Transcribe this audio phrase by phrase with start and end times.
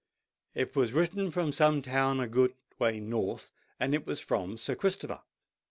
[0.55, 5.21] It was written from some town a good way north, and was from Sir Christopher.